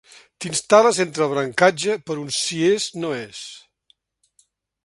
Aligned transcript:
T'instal·les 0.43 1.01
entre 1.03 1.23
el 1.25 1.29
brancatge 1.33 1.97
per 2.09 2.17
un 2.23 2.33
si 2.39 2.65
és 2.71 2.91
no 3.05 3.15
és. 3.21 3.43